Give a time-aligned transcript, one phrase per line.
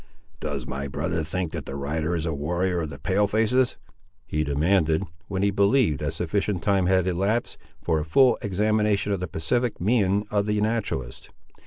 [0.39, 3.77] "Does my brother think that the rider is a warrior of the Pale faces?"
[4.25, 9.19] he demanded, when he believed that sufficient time had elapsed, for a full examination of
[9.19, 11.29] the pacific mien of the naturalist.